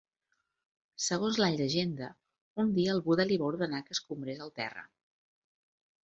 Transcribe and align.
Segons 1.07 1.35
la 1.41 1.49
llegenda, 1.57 2.07
un 2.63 2.71
dia 2.77 2.95
el 2.97 3.01
Buda 3.09 3.25
li 3.31 3.37
va 3.41 3.49
ordenar 3.49 3.83
que 3.89 3.95
escombrés 3.97 4.41
el 4.47 4.55
terra. 4.61 4.87